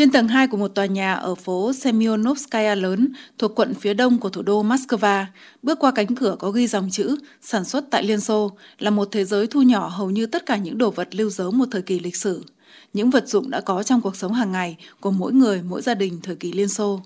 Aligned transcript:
Trên 0.00 0.10
tầng 0.10 0.28
2 0.28 0.46
của 0.46 0.56
một 0.56 0.68
tòa 0.68 0.86
nhà 0.86 1.14
ở 1.14 1.34
phố 1.34 1.72
Semyonovskaya 1.72 2.74
lớn 2.74 3.12
thuộc 3.38 3.54
quận 3.54 3.74
phía 3.74 3.94
đông 3.94 4.18
của 4.18 4.28
thủ 4.28 4.42
đô 4.42 4.62
Moscow, 4.62 5.24
bước 5.62 5.78
qua 5.78 5.90
cánh 5.90 6.06
cửa 6.06 6.36
có 6.38 6.50
ghi 6.50 6.66
dòng 6.66 6.88
chữ 6.90 7.16
sản 7.40 7.64
xuất 7.64 7.84
tại 7.90 8.02
Liên 8.02 8.20
Xô 8.20 8.52
là 8.78 8.90
một 8.90 9.08
thế 9.12 9.24
giới 9.24 9.46
thu 9.46 9.62
nhỏ 9.62 9.88
hầu 9.88 10.10
như 10.10 10.26
tất 10.26 10.46
cả 10.46 10.56
những 10.56 10.78
đồ 10.78 10.90
vật 10.90 11.14
lưu 11.14 11.30
dấu 11.30 11.50
một 11.50 11.64
thời 11.70 11.82
kỳ 11.82 12.00
lịch 12.00 12.16
sử, 12.16 12.44
những 12.92 13.10
vật 13.10 13.28
dụng 13.28 13.50
đã 13.50 13.60
có 13.60 13.82
trong 13.82 14.00
cuộc 14.00 14.16
sống 14.16 14.32
hàng 14.32 14.52
ngày 14.52 14.76
của 15.00 15.10
mỗi 15.10 15.32
người, 15.32 15.62
mỗi 15.62 15.82
gia 15.82 15.94
đình 15.94 16.20
thời 16.22 16.36
kỳ 16.36 16.52
Liên 16.52 16.68
Xô. 16.68 17.00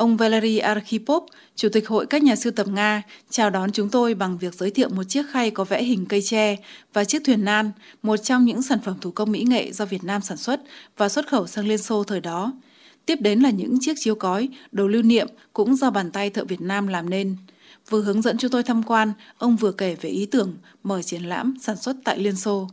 Ông 0.00 0.16
Valery 0.16 0.58
Arkhipov, 0.58 1.24
Chủ 1.56 1.68
tịch 1.68 1.88
Hội 1.88 2.06
các 2.06 2.22
nhà 2.22 2.36
sưu 2.36 2.52
tập 2.52 2.68
Nga, 2.68 3.02
chào 3.30 3.50
đón 3.50 3.72
chúng 3.72 3.88
tôi 3.88 4.14
bằng 4.14 4.38
việc 4.38 4.54
giới 4.54 4.70
thiệu 4.70 4.88
một 4.88 5.02
chiếc 5.04 5.22
khay 5.30 5.50
có 5.50 5.64
vẽ 5.64 5.82
hình 5.82 6.06
cây 6.06 6.22
tre 6.22 6.56
và 6.92 7.04
chiếc 7.04 7.24
thuyền 7.24 7.44
nan, 7.44 7.70
một 8.02 8.16
trong 8.16 8.44
những 8.44 8.62
sản 8.62 8.78
phẩm 8.84 8.96
thủ 9.00 9.10
công 9.10 9.32
mỹ 9.32 9.44
nghệ 9.48 9.72
do 9.72 9.84
Việt 9.84 10.04
Nam 10.04 10.22
sản 10.22 10.36
xuất 10.36 10.60
và 10.96 11.08
xuất 11.08 11.28
khẩu 11.28 11.46
sang 11.46 11.68
Liên 11.68 11.78
Xô 11.78 12.04
thời 12.04 12.20
đó. 12.20 12.52
Tiếp 13.06 13.18
đến 13.20 13.40
là 13.40 13.50
những 13.50 13.78
chiếc 13.80 13.94
chiếu 13.98 14.14
cói, 14.14 14.48
đồ 14.72 14.86
lưu 14.86 15.02
niệm 15.02 15.28
cũng 15.52 15.76
do 15.76 15.90
bàn 15.90 16.10
tay 16.10 16.30
thợ 16.30 16.44
Việt 16.44 16.60
Nam 16.60 16.86
làm 16.86 17.10
nên. 17.10 17.36
Vừa 17.90 18.02
hướng 18.02 18.22
dẫn 18.22 18.38
chúng 18.38 18.50
tôi 18.50 18.62
tham 18.62 18.82
quan, 18.82 19.12
ông 19.38 19.56
vừa 19.56 19.72
kể 19.72 19.96
về 20.00 20.10
ý 20.10 20.26
tưởng 20.26 20.56
mở 20.82 21.02
triển 21.02 21.22
lãm 21.22 21.54
sản 21.60 21.76
xuất 21.76 21.96
tại 22.04 22.18
Liên 22.18 22.36
Xô. 22.36 22.68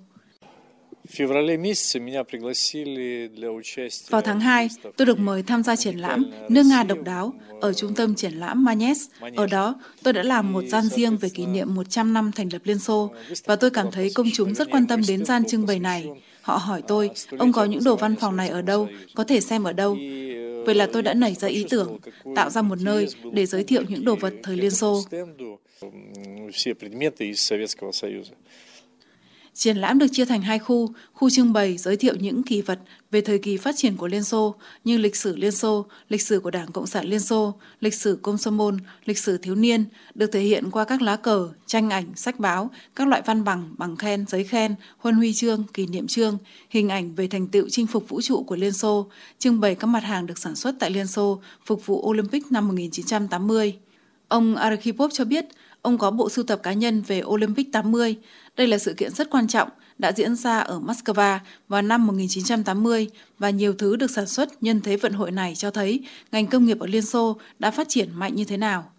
Vào 4.09 4.21
tháng 4.21 4.39
2, 4.39 4.69
tôi 4.97 5.05
được 5.05 5.19
mời 5.19 5.43
tham 5.43 5.63
gia 5.63 5.75
triển 5.75 5.95
lãm 5.97 6.25
Nước 6.49 6.65
Nga 6.65 6.83
độc 6.83 6.97
đáo 7.03 7.33
ở 7.61 7.73
trung 7.73 7.93
tâm 7.95 8.15
triển 8.15 8.33
lãm 8.33 8.65
Manes. 8.65 9.05
Ở 9.35 9.47
đó, 9.47 9.75
tôi 10.03 10.13
đã 10.13 10.23
làm 10.23 10.53
một 10.53 10.63
gian 10.67 10.83
riêng 10.89 11.17
về 11.17 11.29
kỷ 11.29 11.45
niệm 11.45 11.75
100 11.75 12.13
năm 12.13 12.31
thành 12.35 12.49
lập 12.53 12.61
Liên 12.63 12.79
Xô 12.79 13.11
và 13.45 13.55
tôi 13.55 13.69
cảm 13.69 13.91
thấy 13.91 14.11
công 14.15 14.27
chúng 14.33 14.53
rất 14.53 14.67
quan 14.71 14.87
tâm 14.87 15.01
đến 15.07 15.25
gian 15.25 15.43
trưng 15.45 15.65
bày 15.65 15.79
này. 15.79 16.07
Họ 16.41 16.57
hỏi 16.57 16.81
tôi, 16.87 17.09
ông 17.37 17.51
có 17.51 17.65
những 17.65 17.83
đồ 17.83 17.95
văn 17.95 18.15
phòng 18.15 18.35
này 18.35 18.49
ở 18.49 18.61
đâu, 18.61 18.87
có 19.15 19.23
thể 19.23 19.41
xem 19.41 19.63
ở 19.63 19.73
đâu? 19.73 19.97
Vậy 20.65 20.75
là 20.75 20.87
tôi 20.93 21.01
đã 21.01 21.13
nảy 21.13 21.33
ra 21.33 21.47
ý 21.47 21.65
tưởng 21.69 21.97
tạo 22.35 22.49
ra 22.49 22.61
một 22.61 22.81
nơi 22.81 23.07
để 23.33 23.45
giới 23.45 23.63
thiệu 23.63 23.83
những 23.89 24.05
đồ 24.05 24.15
vật 24.15 24.33
thời 24.43 24.57
Liên 24.57 24.71
Xô. 24.71 25.03
Triển 29.57 29.77
lãm 29.77 29.99
được 29.99 30.07
chia 30.11 30.25
thành 30.25 30.41
hai 30.41 30.59
khu, 30.59 30.89
khu 31.13 31.29
trưng 31.29 31.53
bày 31.53 31.77
giới 31.77 31.97
thiệu 31.97 32.15
những 32.19 32.43
kỳ 32.43 32.61
vật 32.61 32.79
về 33.11 33.21
thời 33.21 33.39
kỳ 33.39 33.57
phát 33.57 33.75
triển 33.77 33.97
của 33.97 34.07
Liên 34.07 34.23
Xô 34.23 34.55
như 34.83 34.97
lịch 34.97 35.15
sử 35.15 35.35
Liên 35.35 35.51
Xô, 35.51 35.85
lịch 36.09 36.21
sử 36.21 36.39
của 36.39 36.51
Đảng 36.51 36.71
Cộng 36.71 36.87
sản 36.87 37.05
Liên 37.05 37.19
Xô, 37.19 37.53
lịch 37.79 37.93
sử 37.93 38.19
Công 38.21 38.37
xâm 38.37 38.57
môn, 38.57 38.77
lịch 39.05 39.17
sử 39.17 39.37
thiếu 39.37 39.55
niên, 39.55 39.85
được 40.15 40.27
thể 40.31 40.39
hiện 40.39 40.71
qua 40.71 40.85
các 40.85 41.01
lá 41.01 41.15
cờ, 41.15 41.49
tranh 41.65 41.89
ảnh, 41.89 42.05
sách 42.15 42.39
báo, 42.39 42.69
các 42.95 43.07
loại 43.07 43.21
văn 43.25 43.43
bằng, 43.43 43.73
bằng 43.77 43.95
khen, 43.95 44.25
giấy 44.27 44.43
khen, 44.43 44.75
huân 44.97 45.15
huy 45.15 45.33
chương, 45.33 45.63
kỷ 45.73 45.87
niệm 45.87 46.07
chương, 46.07 46.37
hình 46.69 46.89
ảnh 46.89 47.15
về 47.15 47.27
thành 47.27 47.47
tựu 47.47 47.69
chinh 47.69 47.87
phục 47.87 48.09
vũ 48.09 48.21
trụ 48.21 48.43
của 48.43 48.55
Liên 48.55 48.73
Xô, 48.73 49.07
trưng 49.39 49.59
bày 49.59 49.75
các 49.75 49.87
mặt 49.87 50.03
hàng 50.03 50.25
được 50.25 50.37
sản 50.37 50.55
xuất 50.55 50.75
tại 50.79 50.91
Liên 50.91 51.07
Xô 51.07 51.41
phục 51.65 51.85
vụ 51.85 52.09
Olympic 52.09 52.51
năm 52.51 52.67
1980. 52.67 53.77
Ông 54.27 54.55
Arkhipov 54.55 55.11
cho 55.13 55.25
biết, 55.25 55.45
ông 55.87 55.97
có 55.97 56.11
bộ 56.11 56.29
sưu 56.29 56.45
tập 56.45 56.59
cá 56.63 56.73
nhân 56.73 57.01
về 57.01 57.21
Olympic 57.23 57.71
80. 57.71 58.15
Đây 58.57 58.67
là 58.67 58.77
sự 58.77 58.93
kiện 58.93 59.13
rất 59.13 59.29
quan 59.29 59.47
trọng, 59.47 59.69
đã 59.97 60.11
diễn 60.11 60.35
ra 60.35 60.59
ở 60.59 60.79
Moscow 60.79 61.39
vào 61.67 61.81
năm 61.81 62.07
1980 62.07 63.07
và 63.39 63.49
nhiều 63.49 63.73
thứ 63.73 63.95
được 63.95 64.11
sản 64.11 64.27
xuất 64.27 64.63
nhân 64.63 64.81
thế 64.81 64.97
vận 64.97 65.13
hội 65.13 65.31
này 65.31 65.55
cho 65.55 65.71
thấy 65.71 65.99
ngành 66.31 66.47
công 66.47 66.65
nghiệp 66.65 66.79
ở 66.79 66.87
Liên 66.87 67.01
Xô 67.01 67.37
đã 67.59 67.71
phát 67.71 67.89
triển 67.89 68.09
mạnh 68.15 68.35
như 68.35 68.43
thế 68.43 68.57
nào. 68.57 68.91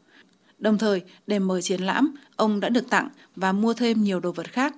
Đồng 0.58 0.78
thời, 0.78 1.00
để 1.26 1.38
mở 1.38 1.60
triển 1.60 1.80
lãm, 1.80 2.14
ông 2.36 2.60
đã 2.60 2.68
được 2.68 2.90
tặng 2.90 3.08
và 3.36 3.52
mua 3.52 3.74
thêm 3.74 4.04
nhiều 4.04 4.20
đồ 4.20 4.32
vật 4.32 4.52
khác. 4.52 4.74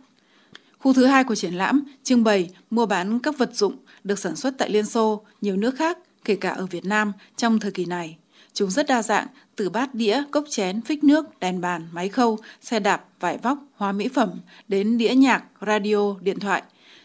Khu 0.79 0.93
thứ 0.93 1.07
hai 1.07 1.25
của 1.25 1.35
triển 1.35 1.55
lãm 1.55 1.83
trưng 2.03 2.25
bày 2.25 2.51
mua 2.71 2.87
bán 2.87 3.19
các 3.19 3.39
vật 3.39 3.51
dụng 3.55 3.77
được 4.05 4.19
sản 4.19 4.37
xuất 4.37 4.55
tại 4.59 4.71
Liên 4.71 4.87
Xô, 4.87 5.23
nhiều 5.41 5.57
nước 5.57 5.75
khác, 5.79 5.99
kể 6.25 6.37
cả 6.37 6.51
ở 6.51 6.67
Việt 6.67 6.85
Nam 6.85 7.13
trong 7.37 7.61
thời 7.61 7.71
kỳ 7.71 7.85
này. 7.85 8.17
Chúng 8.55 8.71
rất 8.71 8.87
đa 8.87 9.03
dạng, 9.03 9.27
từ 9.57 9.71
bát 9.71 9.95
đĩa, 9.95 10.23
cốc 10.31 10.45
chén, 10.51 10.81
phích 10.81 11.05
nước, 11.05 11.41
đèn 11.41 11.61
bàn, 11.61 11.89
máy 11.93 12.09
khâu, 12.09 12.39
xe 12.61 12.81
đạp, 12.81 13.05
vải 13.21 13.39
vóc, 13.39 13.59
hoa 13.75 13.93
mỹ 13.93 14.09
phẩm, 14.09 14.31
đến 14.69 14.99
đĩa 14.99 15.15
nhạc, 15.15 15.45
radio, 15.67 16.15
điện 16.21 16.41
thoại. 16.41 16.63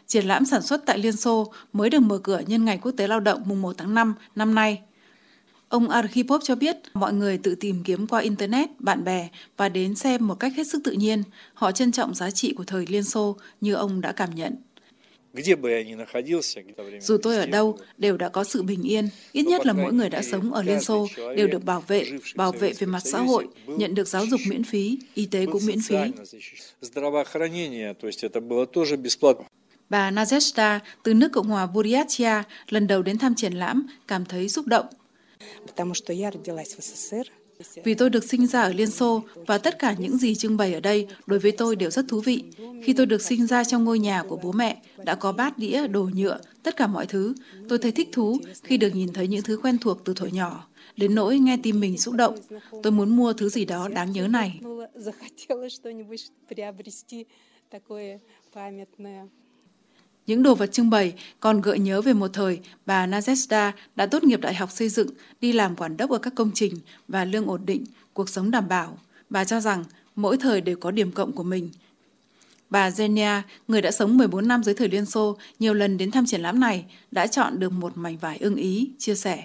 Triển 0.07 0.25
lãm 0.25 0.45
sản 0.45 0.61
xuất 0.61 0.85
tại 0.85 0.97
Liên 0.97 1.15
Xô 1.15 1.51
mới 1.73 1.89
được 1.89 1.99
mở 1.99 2.17
cửa 2.17 2.41
nhân 2.47 2.65
ngày 2.65 2.79
quốc 2.81 2.91
tế 2.91 3.07
lao 3.07 3.19
động 3.19 3.41
mùng 3.45 3.61
1 3.61 3.75
tháng 3.77 3.93
5 3.93 4.13
năm 4.35 4.55
nay. 4.55 4.81
Ông 5.69 5.89
Arkhipov 5.89 6.41
cho 6.43 6.55
biết 6.55 6.77
mọi 6.93 7.13
người 7.13 7.37
tự 7.37 7.55
tìm 7.55 7.83
kiếm 7.83 8.07
qua 8.07 8.19
Internet, 8.19 8.69
bạn 8.79 9.03
bè 9.03 9.29
và 9.57 9.69
đến 9.69 9.95
xem 9.95 10.27
một 10.27 10.35
cách 10.39 10.53
hết 10.55 10.67
sức 10.67 10.81
tự 10.83 10.91
nhiên. 10.91 11.23
Họ 11.53 11.71
trân 11.71 11.91
trọng 11.91 12.15
giá 12.15 12.31
trị 12.31 12.53
của 12.57 12.63
thời 12.63 12.85
Liên 12.87 13.03
Xô 13.03 13.35
như 13.61 13.73
ông 13.73 14.01
đã 14.01 14.11
cảm 14.11 14.35
nhận. 14.35 14.55
Dù 17.01 17.17
tôi 17.17 17.37
ở 17.37 17.45
đâu, 17.45 17.77
đều 17.97 18.17
đã 18.17 18.29
có 18.29 18.43
sự 18.43 18.63
bình 18.63 18.83
yên. 18.83 19.09
Ít 19.31 19.43
nhất 19.43 19.65
là 19.65 19.73
mỗi 19.73 19.93
người 19.93 20.09
đã 20.09 20.21
sống 20.21 20.53
ở 20.53 20.63
Liên 20.63 20.81
Xô 20.81 21.07
đều 21.35 21.47
được 21.47 21.63
bảo 21.63 21.83
vệ, 21.87 22.05
bảo 22.35 22.51
vệ 22.51 22.73
về 22.73 22.87
mặt 22.87 22.99
xã 23.05 23.19
hội, 23.19 23.47
nhận 23.67 23.95
được 23.95 24.07
giáo 24.07 24.25
dục 24.25 24.39
miễn 24.47 24.63
phí, 24.63 24.97
y 25.13 25.25
tế 25.25 25.45
cũng 25.45 25.65
miễn 25.65 25.79
phí. 25.81 25.95
Bà 29.89 30.11
Nazesta 30.11 30.79
từ 31.03 31.13
nước 31.13 31.31
Cộng 31.33 31.47
hòa 31.47 31.65
Buryatia 31.65 32.43
lần 32.69 32.87
đầu 32.87 33.01
đến 33.01 33.17
thăm 33.17 33.35
triển 33.35 33.53
lãm 33.53 33.87
cảm 34.07 34.25
thấy 34.25 34.49
xúc 34.49 34.65
động. 34.67 34.85
Vì 37.83 37.93
tôi 37.93 38.09
được 38.09 38.23
sinh 38.23 38.47
ra 38.47 38.61
ở 38.61 38.73
Liên 38.73 38.91
Xô 38.91 39.23
và 39.47 39.57
tất 39.57 39.79
cả 39.79 39.95
những 39.99 40.17
gì 40.17 40.35
trưng 40.35 40.57
bày 40.57 40.73
ở 40.73 40.79
đây 40.79 41.07
đối 41.27 41.39
với 41.39 41.51
tôi 41.51 41.75
đều 41.75 41.89
rất 41.89 42.05
thú 42.07 42.21
vị. 42.21 42.43
Khi 42.83 42.93
tôi 42.93 43.05
được 43.05 43.21
sinh 43.21 43.47
ra 43.47 43.63
trong 43.63 43.83
ngôi 43.83 43.99
nhà 43.99 44.23
của 44.23 44.39
bố 44.43 44.51
mẹ, 44.51 44.81
đã 44.97 45.15
có 45.15 45.31
bát 45.31 45.57
đĩa, 45.57 45.87
đồ 45.87 46.09
nhựa, 46.13 46.39
tất 46.63 46.75
cả 46.75 46.87
mọi 46.87 47.05
thứ. 47.05 47.33
Tôi 47.69 47.79
thấy 47.79 47.91
thích 47.91 48.09
thú 48.11 48.37
khi 48.63 48.77
được 48.77 48.95
nhìn 48.95 49.13
thấy 49.13 49.27
những 49.27 49.41
thứ 49.41 49.59
quen 49.63 49.77
thuộc 49.77 50.05
từ 50.05 50.13
thuở 50.13 50.27
nhỏ. 50.27 50.67
Đến 50.97 51.15
nỗi 51.15 51.39
nghe 51.39 51.57
tim 51.63 51.79
mình 51.79 51.97
xúc 51.97 52.13
động, 52.13 52.35
tôi 52.83 52.91
muốn 52.91 53.17
mua 53.17 53.33
thứ 53.33 53.49
gì 53.49 53.65
đó 53.65 53.87
đáng 53.87 54.11
nhớ 54.11 54.27
này. 54.27 54.59
Những 60.27 60.43
đồ 60.43 60.55
vật 60.55 60.71
trưng 60.71 60.89
bày 60.89 61.13
còn 61.39 61.61
gợi 61.61 61.79
nhớ 61.79 62.01
về 62.01 62.13
một 62.13 62.33
thời 62.33 62.59
bà 62.85 63.07
Nazesta 63.07 63.71
đã 63.95 64.05
tốt 64.05 64.23
nghiệp 64.23 64.41
đại 64.41 64.53
học 64.53 64.71
xây 64.71 64.89
dựng, 64.89 65.07
đi 65.41 65.51
làm 65.51 65.75
quản 65.75 65.97
đốc 65.97 66.09
ở 66.09 66.17
các 66.17 66.35
công 66.35 66.51
trình 66.53 66.73
và 67.07 67.25
lương 67.25 67.47
ổn 67.47 67.61
định, 67.65 67.83
cuộc 68.13 68.29
sống 68.29 68.51
đảm 68.51 68.67
bảo. 68.67 68.97
Bà 69.29 69.45
cho 69.45 69.59
rằng 69.59 69.83
mỗi 70.15 70.37
thời 70.37 70.61
đều 70.61 70.77
có 70.77 70.91
điểm 70.91 71.11
cộng 71.11 71.31
của 71.31 71.43
mình. 71.43 71.69
Bà 72.69 72.89
Zenia, 72.89 73.41
người 73.67 73.81
đã 73.81 73.91
sống 73.91 74.17
14 74.17 74.47
năm 74.47 74.63
dưới 74.63 74.75
thời 74.75 74.89
Liên 74.89 75.05
Xô, 75.05 75.37
nhiều 75.59 75.73
lần 75.73 75.97
đến 75.97 76.11
thăm 76.11 76.25
triển 76.25 76.41
lãm 76.41 76.59
này, 76.59 76.85
đã 77.11 77.27
chọn 77.27 77.59
được 77.59 77.71
một 77.71 77.97
mảnh 77.97 78.17
vải 78.17 78.37
ưng 78.37 78.55
ý, 78.55 78.89
chia 78.97 79.15
sẻ. 79.15 79.43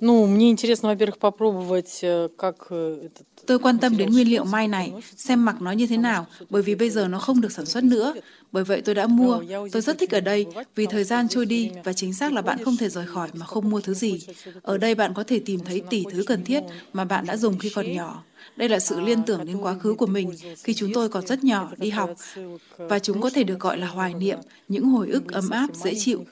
Ну, 0.00 0.26
мне 0.26 0.50
интересно, 0.50 0.88
во-первых, 0.88 1.18
попробовать, 1.18 2.00
э, 2.02 2.28
как 2.36 2.66
э, 2.70 3.06
этот 3.06 3.26
Tôi 3.46 3.58
quan 3.58 3.78
tâm 3.78 3.96
đến 3.96 4.12
nguyên 4.12 4.28
liệu 4.28 4.44
may 4.44 4.68
này, 4.68 4.92
xem 5.16 5.44
mặc 5.44 5.62
nó 5.62 5.72
như 5.72 5.86
thế 5.86 5.96
nào, 5.96 6.26
bởi 6.50 6.62
vì 6.62 6.74
bây 6.74 6.90
giờ 6.90 7.08
nó 7.08 7.18
không 7.18 7.40
được 7.40 7.52
sản 7.52 7.66
xuất 7.66 7.84
nữa. 7.84 8.14
Bởi 8.52 8.64
vậy 8.64 8.82
tôi 8.84 8.94
đã 8.94 9.06
mua. 9.06 9.42
Tôi 9.72 9.82
rất 9.82 9.98
thích 9.98 10.10
ở 10.10 10.20
đây 10.20 10.46
vì 10.74 10.86
thời 10.86 11.04
gian 11.04 11.28
trôi 11.28 11.46
đi 11.46 11.70
và 11.84 11.92
chính 11.92 12.14
xác 12.14 12.32
là 12.32 12.42
bạn 12.42 12.64
không 12.64 12.76
thể 12.76 12.88
rời 12.88 13.06
khỏi 13.06 13.28
mà 13.32 13.46
không 13.46 13.70
mua 13.70 13.80
thứ 13.80 13.94
gì. 13.94 14.26
Ở 14.62 14.78
đây 14.78 14.94
bạn 14.94 15.14
có 15.14 15.24
thể 15.24 15.40
tìm 15.46 15.60
thấy 15.60 15.82
tỷ 15.90 16.04
thứ 16.12 16.22
cần 16.26 16.44
thiết 16.44 16.62
mà 16.92 17.04
bạn 17.04 17.26
đã 17.26 17.36
dùng 17.36 17.58
khi 17.58 17.70
còn 17.74 17.92
nhỏ. 17.92 18.24
Đây 18.56 18.68
là 18.68 18.78
sự 18.78 19.00
liên 19.00 19.22
tưởng 19.22 19.46
đến 19.46 19.56
quá 19.56 19.78
khứ 19.78 19.94
của 19.94 20.06
mình 20.06 20.30
khi 20.64 20.74
chúng 20.74 20.92
tôi 20.94 21.08
còn 21.08 21.26
rất 21.26 21.44
nhỏ 21.44 21.70
đi 21.76 21.90
học 21.90 22.10
và 22.76 22.98
chúng 22.98 23.20
có 23.20 23.30
thể 23.30 23.44
được 23.44 23.60
gọi 23.60 23.78
là 23.78 23.86
hoài 23.86 24.14
niệm, 24.14 24.38
những 24.68 24.84
hồi 24.84 25.08
ức 25.08 25.32
ấm 25.32 25.50
áp, 25.50 25.76
dễ 25.84 25.94
chịu. 25.98 26.24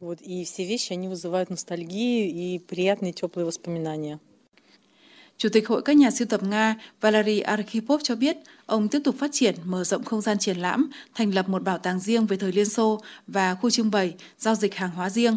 Вот, 0.00 0.18
и 0.20 0.44
все 0.44 0.64
вещи, 0.64 0.92
они 0.92 1.08
вызывают 1.08 1.48
ностальгию 1.50 2.28
и 2.28 2.58
приятные 2.58 3.12
теплые 3.12 3.46
воспоминания. 3.46 4.18
Chủ 5.36 5.48
tịch 5.48 5.68
Hội 5.68 5.82
các 5.82 5.96
nhà 5.96 6.10
sưu 6.10 6.26
tập 6.26 6.42
Nga 6.42 6.76
Valery 7.00 7.40
Arkhipov 7.40 8.00
cho 8.02 8.16
biết 8.16 8.36
ông 8.66 8.88
tiếp 8.88 8.98
tục 9.04 9.14
phát 9.18 9.30
triển, 9.32 9.54
mở 9.64 9.84
rộng 9.84 10.04
không 10.04 10.20
gian 10.20 10.38
triển 10.38 10.56
lãm, 10.56 10.90
thành 11.14 11.34
lập 11.34 11.48
một 11.48 11.62
bảo 11.62 11.78
tàng 11.78 12.00
riêng 12.00 12.26
về 12.26 12.36
thời 12.36 12.52
Liên 12.52 12.68
Xô 12.68 13.00
và 13.26 13.54
khu 13.54 13.70
trưng 13.70 13.90
bày, 13.90 14.14
giao 14.38 14.54
dịch 14.54 14.74
hàng 14.74 14.90
hóa 14.90 15.10
riêng. 15.10 15.36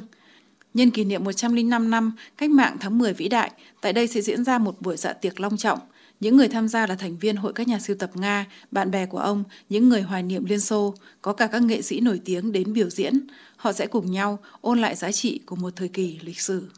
Nhân 0.73 0.91
kỷ 0.91 1.03
niệm 1.03 1.23
105 1.23 1.89
năm 1.89 2.15
cách 2.37 2.49
mạng 2.49 2.77
tháng 2.79 2.97
10 2.97 3.13
vĩ 3.13 3.27
đại, 3.27 3.51
tại 3.81 3.93
đây 3.93 4.07
sẽ 4.07 4.21
diễn 4.21 4.43
ra 4.43 4.57
một 4.57 4.81
buổi 4.81 4.97
dạ 4.97 5.13
tiệc 5.13 5.39
long 5.39 5.57
trọng. 5.57 5.79
những 6.20 6.36
người 6.36 6.48
tham 6.48 6.68
gia 6.68 6.86
là 6.86 6.94
thành 6.94 7.16
viên 7.18 7.36
Hội 7.36 7.52
các 7.52 7.68
nhà 7.68 7.78
sưu 7.78 7.96
tập 7.96 8.10
Nga, 8.14 8.46
bạn 8.70 8.90
bè 8.90 9.06
của 9.06 9.18
ông, 9.18 9.44
những 9.68 9.88
người 9.88 10.02
hoài 10.02 10.22
niệm 10.22 10.44
Liên 10.44 10.60
Xô, 10.60 10.94
có 11.22 11.32
cả 11.32 11.46
các 11.46 11.62
nghệ 11.62 11.82
sĩ 11.82 12.00
nổi 12.00 12.20
tiếng 12.24 12.52
đến 12.52 12.72
biểu 12.72 12.90
diễn. 12.90 13.20
Họ 13.56 13.72
sẽ 13.72 13.86
cùng 13.86 14.10
nhau 14.10 14.38
ôn 14.60 14.78
lại 14.80 14.96
giá 14.96 15.12
trị 15.12 15.40
của 15.46 15.56
một 15.56 15.76
thời 15.76 15.88
kỳ 15.88 16.18
lịch 16.22 16.40
sử. 16.40 16.70